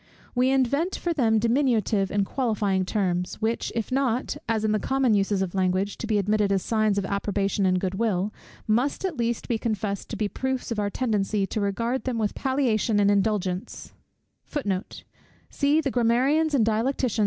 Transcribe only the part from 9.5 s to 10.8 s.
confessed to be proofs of